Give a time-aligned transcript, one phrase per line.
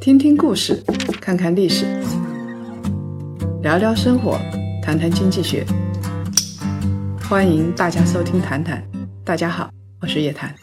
[0.00, 0.82] 听听故事，
[1.20, 1.84] 看看历史，
[3.62, 4.38] 聊聊生活，
[4.82, 5.64] 谈谈经济学。
[7.28, 8.82] 欢迎大家收听《谈谈》，
[9.24, 10.54] 大家好，我是叶檀。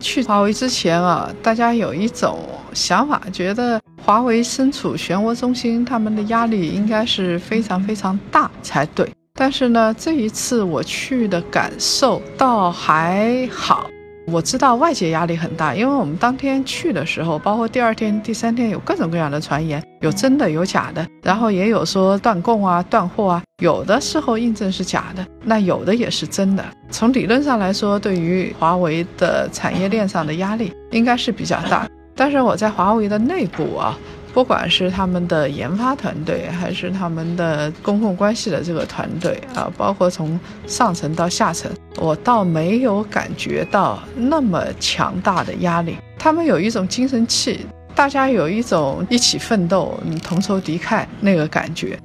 [0.00, 2.40] 去华为之前啊，大家有一种
[2.72, 9.06] 想法，觉得华为身处漩涡中心，他们的压力应该是非常非常大才对。
[9.40, 13.88] 但是呢，这一次我去的感受倒还好。
[14.26, 26.64] 我知道外界压力很大，因为我们当天去的时候，包括第二天、第三天，有各种各样的传言，有真的，有假的，然后也有说断供啊、断货啊，有的时候印证是假的，那有的也是真的。
[26.90, 31.88] 从理论上来说，对于华为的产业链上的压力应该是比较大。
[32.14, 33.96] 但是我在华为的内部啊。
[34.32, 45.96] 不管是他们的研发团队，还是他们的公共关系的这个团队啊，包括从上层到下层，我倒没有感觉到那么强大的压力。
[46.18, 51.98] 他们有一种精神气，大家有一种一起奋斗、同仇敌忾那个感觉。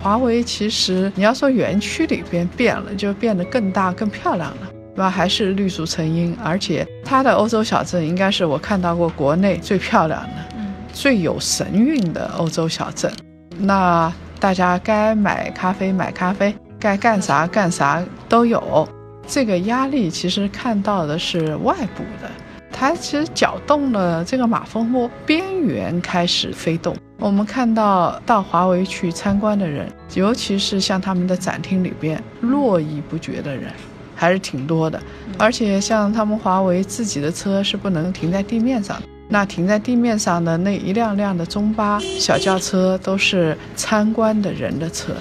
[0.00, 5.10] 华为其实你要说园区里边变了，就变得更大、更漂亮了，对吧？
[5.10, 10.57] 还是绿树成荫，而且它的欧洲小镇应该是我看到过国内最漂亮的。
[10.92, 13.12] 最有神韵的欧洲小镇，
[13.58, 18.88] 那大家该买咖啡买咖啡，该干啥干啥都有。
[19.26, 22.30] 这个压力其实看到的是外部的，
[22.72, 26.96] 它其实搅动了这个马蜂窝边缘开始飞动。
[27.18, 33.72] 我们看到到华为去参观的人，尤其是像他们的展厅里边络绎不绝的人，
[34.14, 34.98] 还是挺多的。
[35.36, 39.02] 而且像他们华为自己的车是不能停在地面上的。
[39.30, 45.12] 那停在地面上的那一辆辆的中巴、小轿车都是参观的人的车，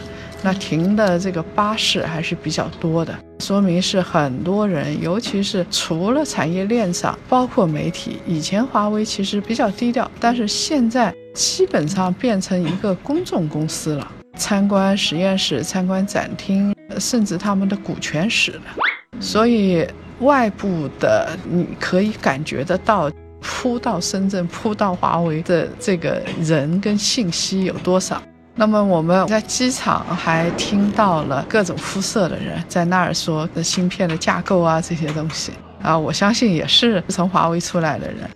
[0.42, 8.20] 那停的这个巴士还是比较多的，说明是很多人，尤其是除了产业链上，包括媒体。
[8.26, 18.62] 以前华为其实比较低调，但是现在基本上变成一个公众公司了，参观实验室、参观展厅，甚至他们的股权室了。
[19.20, 19.86] 所以
[20.20, 23.12] 外部的你可以感觉得到。
[23.42, 28.22] 扑到深圳、扑到华为的这个人跟信息有多少？
[28.56, 38.28] 那么我们在机场还听到了各种肤色的人在那儿说的芯片的架构啊这些东西啊，我相信也是从华为出来的人。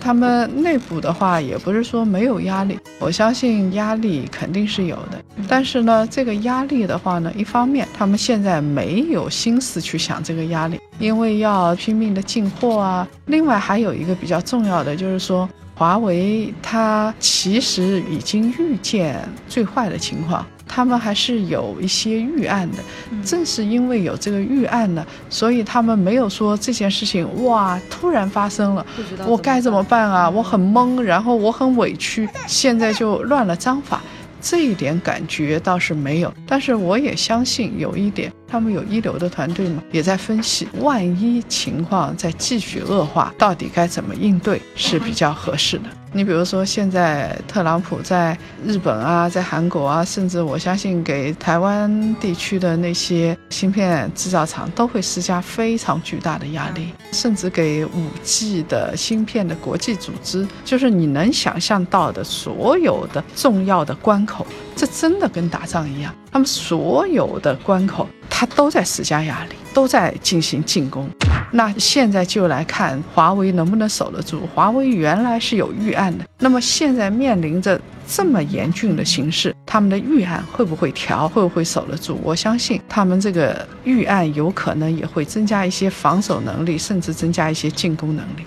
[0.00, 5.22] 他们内部的话也不是说没有压力，我相信压力肯定是有的。
[5.46, 13.06] 但是呢，这个压力的话呢，一方面他们现在没有心思去想这个压力，因为要拼命的进货啊。
[13.26, 19.16] 另外还有一个比较重要的就是说，华为它其实已经预见
[19.48, 20.44] 最坏的情况。
[20.72, 22.78] 他们还是有一些预案的，
[23.24, 28.86] 正是因为有这个预案呢，所以他们没有说这件事情哇突然发生了，
[29.26, 30.30] 我该怎么办啊？
[30.30, 34.00] 我很懵，然后我很委屈，现在就乱了章法。
[34.42, 45.84] 这一点感觉倒是没有，但是我也相信有一点，他们有一流的团队嘛，也在分析，万一情况再继续恶化，到底该怎么应对是比较合适的。
[46.12, 64.44] 你比如说，现在特朗普在日本啊，在韩国啊，甚至我相信给台湾地区的那些芯片制造厂都会施加非常巨大的压力，甚至给五 G 的芯片的国际组织，就是你能想象到的所有的重要的关口，
[64.74, 71.08] 这真的跟打仗一样，他们所有的关口，他都在施加压力，都在进行进攻。
[71.52, 74.48] 那现在就来看华为能不能守得住。
[74.54, 82.16] 华为原来是有预案的，那么现在面临着这么严峻的形势，他们的预案会不会调，会不会守得住？
[82.22, 88.44] 我相信他们这个预案有可能也会增加一些防守能力，甚至增加一些进攻能力。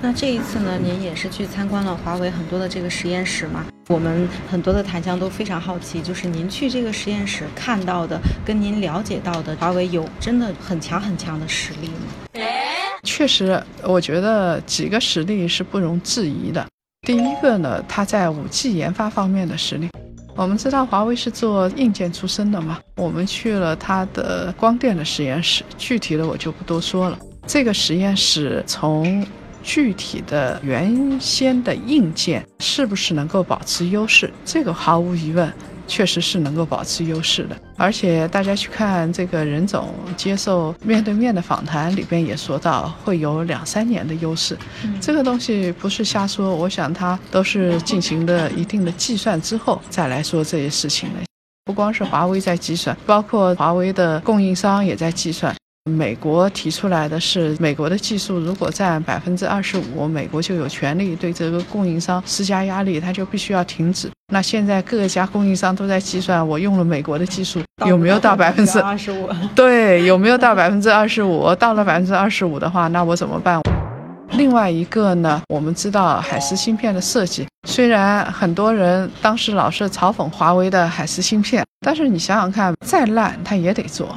[0.00, 3.66] 那这一次呢，您也是去参观了华为很多的这个实验室吗？
[3.90, 12.40] 我们很多的檀香都非常好奇，就是您去这个实验室看到的，跟您了解到的，华为有真的很强很强的实力吗？
[13.02, 16.64] 确实，我觉得几个实力是不容置疑的。
[17.04, 19.88] 第一个呢，它在五 G 研发方面的实力。
[20.36, 27.18] 我们知道华为是做硬件出身的嘛，我们去了它的光电的实验室，具体的我就不多说了。
[27.44, 29.26] 这个实验室从
[29.62, 34.30] 具体的原先的硬件是不是能够保持优势？
[34.44, 35.52] 这个毫无疑问，
[35.86, 37.56] 确实是能够保持优势的。
[37.76, 44.56] 而且大家去看这个任总接受面对面的访谈里边也说到，会有两三年的优势。
[45.00, 51.20] 这个东西不是瞎说，我想他都是进行了一定的计算之后再来说这些事情的。
[51.64, 55.54] 不光是华为在计算，包括华为的供应商也在计算。
[55.88, 64.10] 美国提出来的是，美国的技术如果占百分之二十五，美国就有权利对这个供应商施加压力，他就必须要停止。
[64.30, 69.26] 那现在各家供应商都在计算，我用了美国的技术有没有到百分之二十五？
[69.56, 71.54] 对，有没有到百分之二十五？
[71.54, 73.58] 到了百分之二十五的话，那我怎么办？
[74.32, 84.14] 另外一个呢，我们知道海思芯片的设计，虽然很多人当时老是嘲讽华为的海思芯片，但是你想想看，再烂它也得做。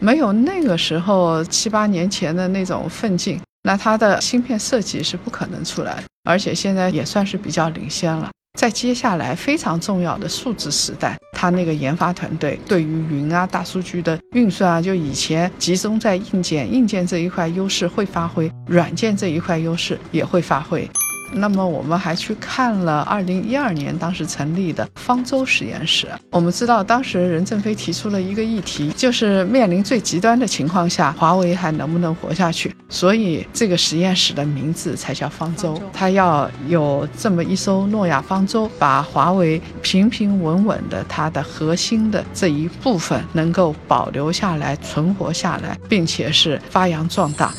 [0.00, 6.02] 没有那个时候七八年前的那种奋进，那它的芯片设计是不可能出来的。
[6.24, 8.28] 而且现在也算是比较领先了。
[8.58, 20.88] 在接下来非常重要的数字时代，它那个研发团队对于云啊、大数据的运算啊，就以前集中在硬件，硬件这一块优势会发挥，软件这一块优势也会发挥。
[21.32, 26.08] 那么我们还去看了二零一二年当时成立的方舟实验室。
[26.30, 32.74] 我们知道当时任正非提出了一个议题，就是面临最极端的情况下，华为还能不能活下去？
[32.88, 35.80] 所以这个实验室的名字才叫方舟。
[35.92, 47.52] 它要有这么一艘诺亚方舟，把华为平平稳稳的它的核心的这一部分能够保留下来、存活下来，并且是发扬壮大。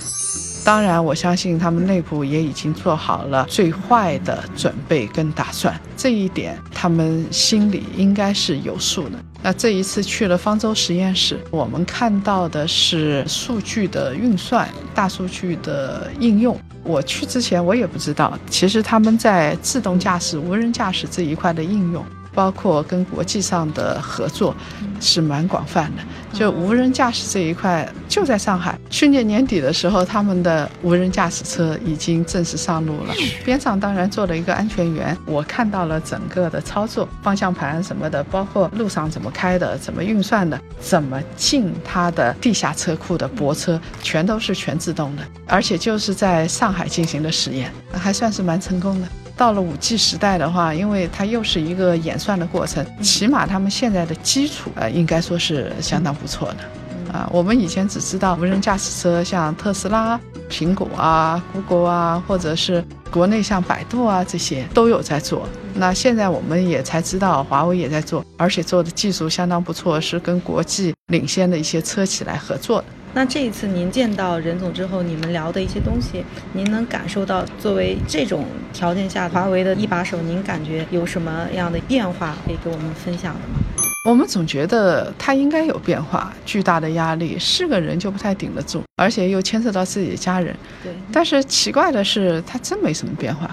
[0.63, 9.17] 当然，我相信他们内部也已经做好了最坏的准备跟打算，这一点他们心里应该是有数的。
[9.41, 16.59] 那这一次去了方舟实验室，我们看到的是数据的运算、大数据的应用。
[16.83, 22.05] 我去之前我也不知道，其实他们在自动驾驶、无人驾驶这一块的应用。
[22.33, 24.55] 包括跟国际上的合作
[24.99, 28.77] 是蛮广泛的，就无人驾驶这一块就在上海。
[28.89, 33.13] 去年年底的时候，他们的无人驾驶车已经正式上路了。
[33.43, 49.07] 边上当然做了一个安全员，我看到了整个的操作，方向盘什么的，包括路上怎么开的、怎么运算的、怎么进它的地下车库的泊车，全都是全自动的，而且就是在上海进行的实验，还算是蛮成功的。
[49.39, 57.13] 到了五 G 时代的话，因为它又是一个演算的过程，起码他们现在的基础呃，应该说是相当不错的。
[57.13, 60.19] 啊，我们以前只知道无人驾驶车，像特斯拉、
[60.49, 65.47] 苹果啊、Google 啊，或者是国内像百度啊这些都有在做。
[65.73, 72.85] 那现在我们也才知道，华为也在做，而且做的技术相当不错，是跟国际领先的一些车企来合作的。
[73.13, 76.23] 那这一次您见到任总之后，你们聊的一些东西，
[76.53, 83.59] 您能感受到作为这种条件下华为的一把手，您感觉有什么样的变化可以给我们分享的吗？
[84.07, 90.55] 我们总觉得他应该有变化，巨大的压力，是个人就不太顶得住，而且又牵涉到自己的家人。
[90.83, 90.93] 对。
[91.11, 93.49] 但是奇怪的是，他真没什么变化。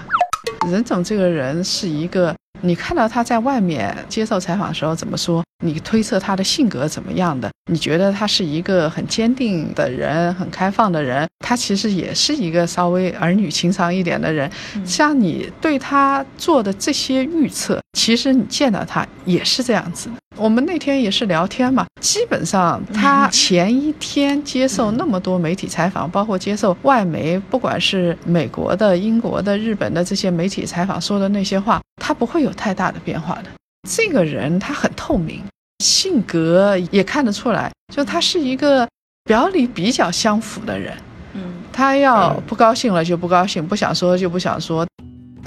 [0.69, 2.33] 任总这个人是一个。
[2.61, 5.43] 你看到他在外面接受采访的时候怎么说？
[5.63, 7.49] 你推测他的性格怎么样的？
[7.71, 11.27] 你觉得他是一个很坚定的人，很开放的人？
[11.39, 14.49] 他其实也是一个稍微儿女情长一点的人。
[14.85, 20.15] 像你对他做的这些预测，其实你见到他也是这样子的。
[20.37, 33.45] 我们那天也是聊天嘛，基本上他前一天接受那么多媒体采访，包括接受外媒，不管是美国的、英国的、日本的这些媒体采访说的那些话，他不会有太大的变化的。
[33.89, 35.41] 这个人他很透明，
[35.83, 38.87] 性格也看得出来，就他是一个
[39.23, 40.93] 表里比较相符的人。
[41.33, 41.41] 嗯，
[41.73, 44.85] 他要不高兴了就不高兴，不想说就不想说。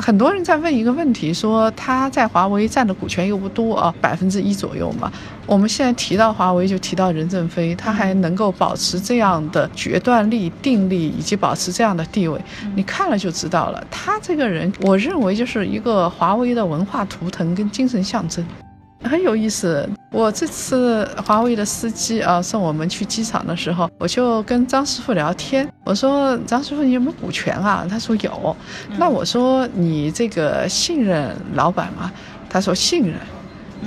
[0.00, 5.12] 很多人在问一个问题，说他在华为占的股权又不多啊，百分之一左右嘛。
[5.46, 12.40] 我们现在提到华为，就提到任正非，他还能够保持这样的决断力、定力，以及保持这样的地位，
[12.74, 13.84] 你看了就知道了。
[13.90, 18.44] 他这个人，我认为就是一个华为的文化图腾跟精神象征。
[19.02, 27.86] 很有意思，我这次华为的司机啊送我们去机场的时候，我就跟张师傅聊天，我说张师傅你有没有股权啊？
[27.88, 28.56] 他说有。
[28.98, 32.12] 那我说你这个信任老板吗？
[32.48, 33.14] 他说信任。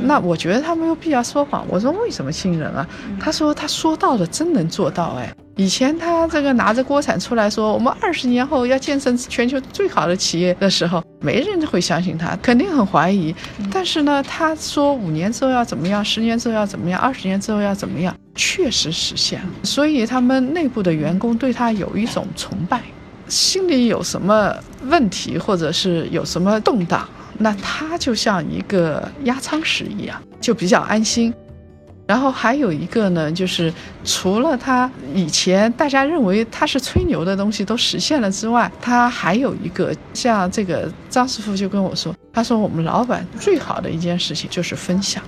[0.02, 1.64] 那我觉得他没有必要说谎。
[1.70, 2.88] 我说为什么信任啊？
[3.20, 5.16] 他说他说到的真能做到。
[5.20, 13.34] 哎，以前他这个拿着锅铲出来说我们二十年后要建成全球最好的企业的时候，没人会相信他，肯定很怀疑。
[13.72, 19.50] 但是呢，他说五年之后要怎么样，十年之后要怎么样，二十年之后要怎么样，确实实现了。
[19.64, 22.82] 所以他们内部的员工对他有一种崇拜。
[23.28, 27.08] 心里有什么问题，或者是有什么动荡？
[27.38, 31.34] 那他就像一个压舱石一样，就比较安心。
[32.06, 45.24] 然后还有一个呢，就是除了他以前大家认为他是吹牛的东西都实现了之外，他还有一个像这个张师傅就跟我说，他说我们老板最好的一件事情就是分享。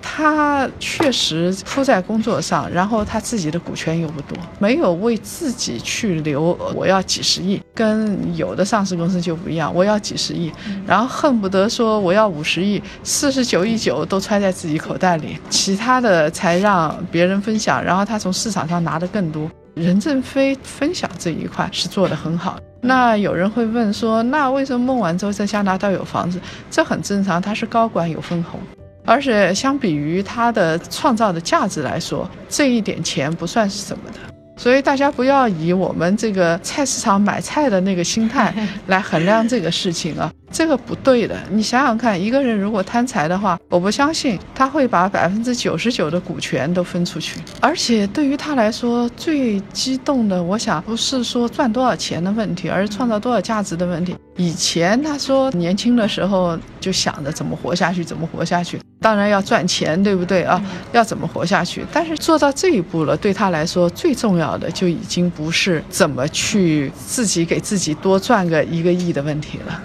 [0.00, 6.58] 他确实扑在工作上，然后他自己的股权又不多，没有为自己去留。
[6.74, 10.52] 我要几十亿，跟有的上市公司就不一样，我要几十亿，
[10.86, 19.50] 然后恨不得说我要五十亿，四十九亿九都揣在自己口袋里，其他的才让别人分享，然后他从市场上拿的更多。
[19.74, 22.58] 任正非分享这一块是做得很好。
[22.80, 26.40] 那有人会问说，那为什么孟晚舟在加拿大有房子？
[26.68, 28.58] 这很正常，他是高管有分红。
[29.08, 34.18] 而且相比于他的创造的价值来说，这一点钱不算是什么的。
[34.58, 38.52] 所以大家不要以我们这个菜市场买菜的那个心态
[38.88, 40.30] 来衡量这个事情啊。
[40.50, 47.38] 这个不对的，你想想看，一个人如果贪财的话，我不相信他会把百分之九十九的股权都分出去。
[47.60, 54.16] 而且对于他来说，最激动的，我想不是说赚多少钱的问题，而是创造多少价值的问题。
[54.36, 60.60] 以前他说年轻的时候就想着怎么活下去，怎么活下去，当然要赚钱，对不对啊？
[60.92, 61.84] 要怎么活下去？
[61.92, 69.82] 但是做到这一步了，对他来说最重要的就已经不是怎么去自己给自己多赚个一个亿的问题了。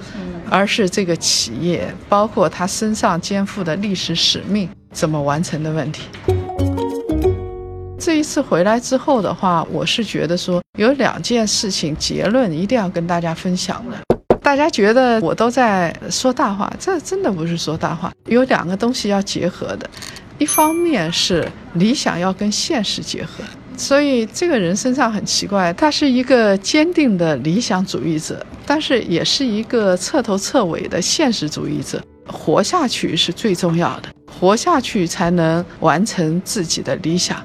[0.50, 6.04] 而是这个企业，包括他身上肩负的历史使命怎么完成的问题。
[7.98, 14.13] 这一次回来之后的话，我是觉得说有两件事情结论一定要跟大家分享的。
[14.44, 18.12] 大家觉得我都在说大话，这真的不是说大话。
[18.28, 19.90] 有两个东西要结合的，
[20.38, 23.44] 一方面是理想要跟现实结合。
[23.78, 32.04] 所以这个人身上很奇怪，他是一个坚定的理想主义者，但是也是一个彻头彻尾的现实主义者。
[32.28, 37.44] 活下去是最重要的，活下去才能完成自己的理想。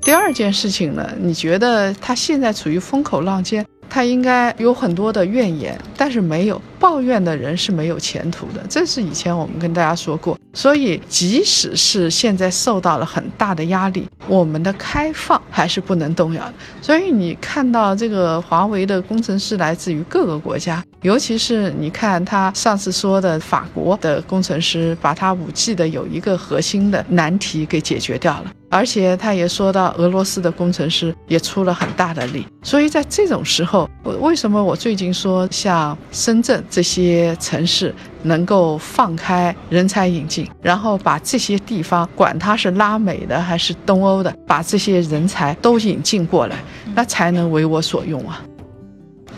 [0.00, 3.64] 第二件事情呢，你觉得他现在处于风口浪尖？
[3.96, 8.62] 他应该有很多的怨言，但是没有抱怨的人是没有前途的。
[8.68, 10.38] 这是以前我们跟大家说过。
[10.52, 16.54] 所以，即使是现在受到了很大的压力，我们的开放还是不能动摇的。
[16.82, 28.52] 所以，你看到这个华为的工程师来自于各个国家，尤其是你看他上次说的法国的工程师，把他五 G 的有一个核心的难题给解决掉了。
[28.68, 32.46] 而且他也说到，俄罗斯的工程师也出了很大的力。
[32.62, 46.56] 所以在这种时候，我为什么我最近说像深圳这些城市能够放开人才引进，然后把这些地方，管它是拉美的还是东欧的，把这些人才都引进过来，
[46.94, 48.42] 那才能为我所用啊。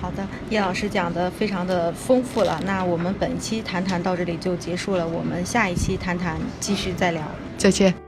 [0.00, 2.58] 好的，叶老师讲的非常的丰富了。
[2.64, 7.22] 那我们本期谈谈到这里就结束了，我们下一期谈谈继续再聊。
[7.58, 8.07] 再见。